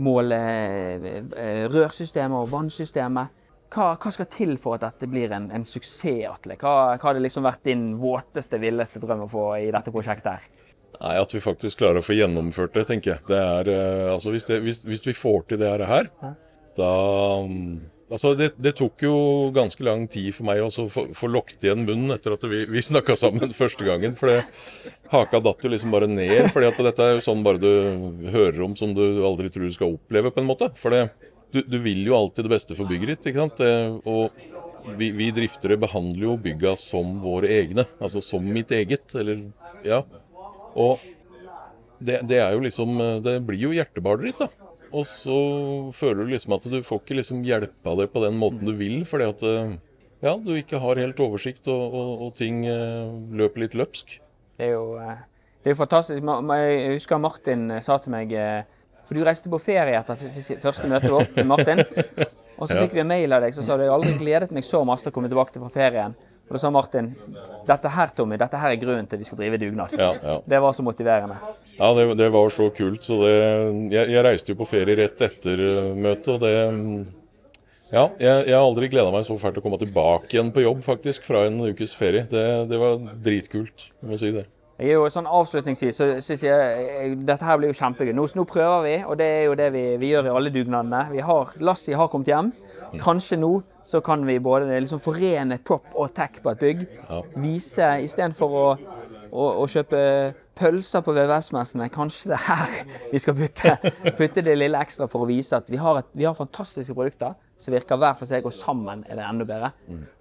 [0.00, 3.34] måle eh, rørsystemet og vannsystemet,
[3.72, 6.56] hva, hva, skal til for at dette blir en, en suksess, Atle?
[6.56, 10.40] Hva, hva har det liksom vært din våteste, villeste drøm å få i dette prosjektet?
[10.40, 10.72] her?
[10.96, 13.26] Nei, At vi faktisk klarer å få gjennomført det, tenker jeg.
[13.28, 16.08] Det er, eh, altså hvis, det, hvis, hvis vi får til det her,
[16.80, 16.92] da
[17.44, 17.76] mm,
[18.12, 19.14] Altså, det, det, tok jo
[19.56, 20.68] ganske lang tid for meg å
[21.16, 24.16] få lukket igjen munnen etter at vi, vi snakka sammen første gangen.
[24.18, 24.42] For det,
[25.14, 26.50] haka datt jo liksom bare ned.
[26.52, 29.72] fordi at dette er jo sånn bare du hører om som du aldri tror du
[29.72, 30.68] skal oppleve, på en måte.
[30.76, 33.30] For du, du, vil jo alltid det beste for bygget ditt.
[33.32, 33.64] ikke sant?
[34.04, 37.86] Og vi, vi, driftere behandler jo bygga som våre egne.
[37.96, 39.08] Altså som mitt eget.
[39.16, 39.46] Eller
[39.88, 40.02] ja.
[40.76, 41.00] Og
[42.02, 44.61] det, det er jo liksom Det blir jo hjertebarnet ditt, da.
[44.92, 45.36] Og så
[45.96, 49.02] føler du liksom at du får ikke liksom hjelpa det på den måten du vil,
[49.08, 49.74] fordi at eh,
[50.22, 54.18] ja, du ikke har helt oversikt, og, og, og ting eh, løper litt løpsk.
[54.60, 55.24] Det er jo eh,
[55.62, 56.20] det er fantastisk.
[56.20, 58.32] Jeg husker Martin sa til meg
[59.06, 60.18] For du reiste på ferie etter
[60.58, 61.84] første møtet vårt med Martin.
[62.58, 64.82] Og så fikk vi en mail av deg så sa du aldri gledet meg så
[64.86, 66.14] masse til å komme tilbake fra ferien.
[66.52, 67.06] Og da sa Martin
[67.64, 69.94] dette her Tommy, dette her er grunnen til at vi skal drive dugnad.
[69.96, 70.34] Ja, ja.
[70.44, 71.38] Det var så motiverende.
[71.78, 73.00] Ja, det, det var så kult.
[73.06, 73.32] Så det,
[73.94, 76.52] jeg, jeg, reiste jo på ferie rett etter uh, møtet, og det
[77.92, 80.64] Ja, jeg, jeg har aldri gleda meg så fælt til å komme tilbake igjen på
[80.66, 82.26] jobb, faktisk, fra en ukes ferie.
[82.28, 84.44] Det, det var dritkult, må si det.
[84.82, 88.12] Jeg er jo sånn Avslutningsvis så syns jeg eh, dette her blir jo kjempegøy.
[88.16, 91.02] Nå, nå prøver vi, og det er jo det vi, vi gjør i alle dugnadene.
[91.12, 92.52] Vi har, Lassie har kommet hjem.
[93.00, 93.52] Kanskje nå
[93.84, 96.84] så kan vi både liksom forene prop og tech på et bygg.
[97.42, 98.66] Vise istedenfor å,
[99.30, 100.02] å, å kjøpe
[100.58, 102.74] pølser på VVS-messene, kanskje det er her
[103.14, 103.76] vi skal putte,
[104.18, 107.34] putte det lille ekstra for å vise at vi har, et, vi har fantastiske produkter
[107.62, 109.70] som virker hver for seg, og sammen er det enda bedre.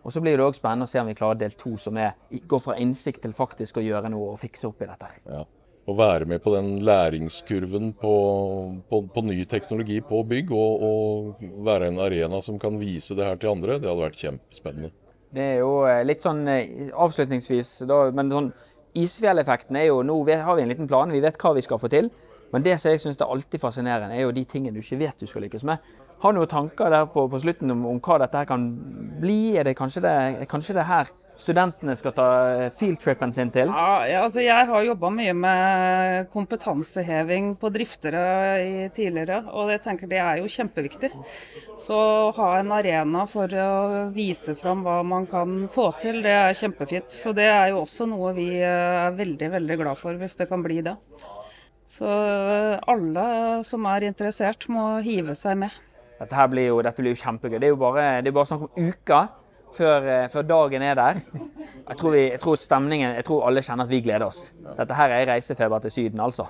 [0.06, 2.14] Og så blir det òg spennende å se om vi klarer del to, som er,
[2.30, 5.10] går fra innsikt til faktisk å gjøre noe og fikse opp i dette.
[5.26, 5.42] Ja.
[5.90, 8.16] Å være med på den læringskurven på,
[8.90, 13.26] på, på ny teknologi på bygg, og, og, være en arena som kan vise det
[13.26, 14.92] her til andre, det hadde vært kjempespennende.
[15.32, 18.52] Det er jo eh, litt sånn eh, avslutningsvis, da, men sånn
[19.00, 21.88] Isfjelleffekten er jo Nå har vi en liten plan, vi vet hva vi skal få
[21.92, 22.10] til.
[22.52, 25.22] Men det som jeg syns er alltid fascinerende, er jo de tingene du ikke vet
[25.24, 25.80] du skal lykkes med.
[26.22, 28.68] Har du noen tanker der på, på slutten om, om, hva dette her kan
[29.22, 29.56] bli?
[29.58, 30.16] Er det kanskje det,
[30.52, 31.10] kanskje det her
[31.42, 32.28] studentene skal ta
[32.76, 33.72] fieldtrippen sin til?
[33.72, 38.22] Ja, altså jeg har jobba mye med kompetanseheving på driftere
[38.96, 41.12] tidligere, og jeg tenker det er jo kjempeviktig.
[41.82, 46.36] Så å ha en arena for å vise fram hva man kan få til, det
[46.38, 47.12] er kjempefint.
[47.14, 50.64] Så det er jo også noe vi er veldig, veldig glad for, hvis det kan
[50.66, 50.96] bli det.
[51.92, 53.26] Så alle
[53.68, 55.74] som er interessert, må hive seg med.
[56.22, 57.58] Dette, blir jo, dette blir jo kjempegøy.
[57.58, 59.32] Det er jo bare, det er bare snakk om uker
[59.76, 61.22] før, eh, før, dagen er der.
[61.90, 64.42] Jeg tror, vi, jeg tror, stemningen, jeg tror alle kjenner at vi gleder oss.
[64.78, 66.48] Dette her er reisefeber til Syden, altså.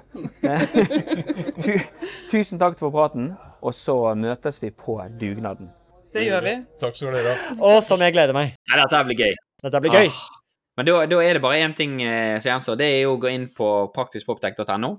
[2.32, 3.32] Tusen takk for praten,
[3.62, 5.72] og så møtes vi på dugnaden.
[6.12, 6.58] Det gjør vi.
[6.82, 7.56] Takk skal dere ha.
[7.72, 8.58] Og som jeg gleder meg.
[8.70, 9.42] Nei, dette blir gøy.
[9.64, 10.12] Dette blir gøy.
[10.12, 10.42] Ah.
[10.80, 12.78] Men da, da, er det bare én ting eh, som gjenstår.
[12.80, 14.92] Det er jo å gå inn på praktiskproptech.no.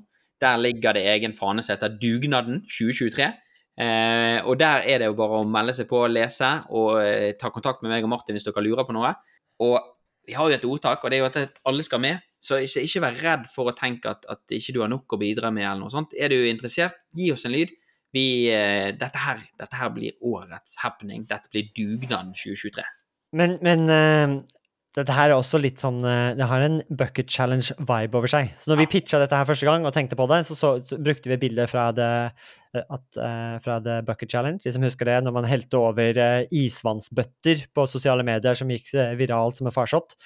[0.42, 3.28] Der ligger det egen fane som heter Dugnaden 2023.
[3.80, 7.32] Eh, og der er det jo bare å melde seg på, og lese og eh,
[7.40, 9.14] ta kontakt med meg og Martin hvis dere lurer på noe.
[9.64, 9.78] Og
[10.28, 12.22] vi har jo et ordtak, og det er jo at alle skal med.
[12.42, 15.20] Så ikke, ikke vær redd for å tenke at, at ikke du har nok å
[15.20, 16.14] bidra med, eller noe sånt.
[16.18, 17.72] Er du interessert, gi oss en lyd.
[18.12, 21.24] Vi, eh, dette, her, dette, her, blir årets happening.
[21.30, 22.84] Dette blir dugnaden 2023.
[23.40, 24.34] Men, men uh,
[24.92, 28.50] dette her er også litt sånn uh, Det har en bucket challenge-vibe over seg.
[28.60, 30.98] Så når vi pitcha dette her første gang og tenkte på det, så, så, så
[31.00, 34.60] brukte vi et bilde fra det Eh, at, uh, fra The Bucket Challenge.
[34.64, 38.88] De som husker det, når man helte over uh, isvannsbøtter på sosiale medier som gikk
[39.18, 40.16] viralt som en farsott.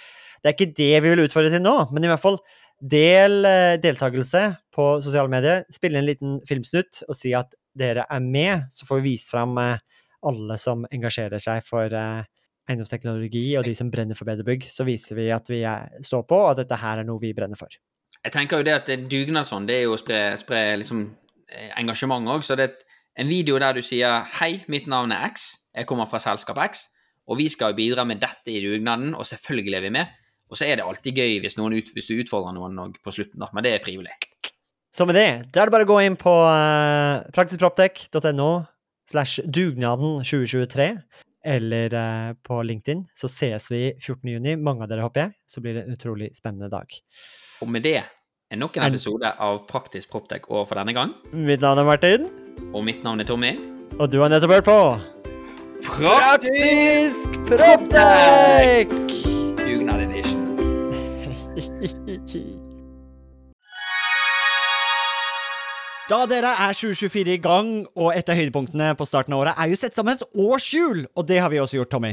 [0.43, 2.39] Det er ikke det vi vil utfordre til nå, men i hvert fall
[2.77, 3.41] del
[3.81, 4.43] deltakelse
[4.75, 5.65] på sosiale medier.
[5.73, 9.57] Spille en liten filmsnutt og si at dere er med, så får vi vise fram
[9.57, 14.69] alle som engasjerer seg for eiendomsteknologi, og de som brenner for bedre bygg.
[14.71, 15.65] Så viser vi at vi
[16.05, 17.73] står på, og at dette her er noe vi brenner for.
[18.21, 21.26] Jeg tenker jo det at dugnad sånn, det er jo å spre, spre liksom Eh,
[21.77, 22.45] engasjement òg.
[22.45, 25.57] Så det er en video der du sier 'Hei, mitt navn er X.
[25.75, 26.89] Jeg kommer fra selskap X.'
[27.27, 30.07] Og vi skal bidra med dette i dugnaden, og selvfølgelig er vi med.
[30.51, 33.49] Og så er det alltid gøy hvis, ut, hvis du utfordrer noen på slutten, da.
[33.53, 34.15] Men det er frivillig.
[34.95, 38.51] Så med det, da er det bare å gå inn på uh, eh, praktiskproptek.no
[39.11, 40.87] slash dugnaden 2023,
[41.45, 43.05] eller uh, på LinkedIn.
[43.15, 44.55] Så ses vi 14.6.
[44.63, 45.35] Mange av dere, håper jeg.
[45.51, 46.95] Så blir det en utrolig spennende dag.
[47.61, 47.99] Og med det
[48.61, 51.15] nok en episode av Praktisk Proptek over for denne gang.
[51.33, 52.29] Mitt navn er Martin.
[52.73, 53.55] Og mitt navn er Tommy.
[53.97, 54.81] Og du har nettopp hørt på
[55.87, 58.93] Praktisk Proptek!
[59.61, 60.45] Dugnad edition.
[66.07, 69.73] Da dere er 2024 i gang, og et av høydepunktene på starten av året er
[69.73, 72.13] jo sett sammen et årshjul, og det har vi også gjort, Tommy.